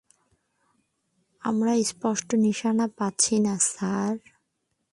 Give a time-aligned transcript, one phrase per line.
[1.43, 4.13] আমরা স্পষ্ট নিশানা পাচ্ছি না, স্যার!